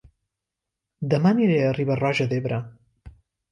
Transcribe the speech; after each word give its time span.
Dema 1.11 1.35
aniré 1.35 1.61
a 1.67 1.75
Riba-roja 1.81 2.29
d'Ebre 2.35 2.61